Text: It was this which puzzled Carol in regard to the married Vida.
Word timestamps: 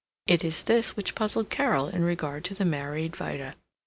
It 0.25 0.43
was 0.43 0.63
this 0.63 0.95
which 0.95 1.13
puzzled 1.13 1.51
Carol 1.51 1.87
in 1.87 2.03
regard 2.03 2.43
to 2.45 2.55
the 2.55 2.65
married 2.65 3.15
Vida. 3.15 3.53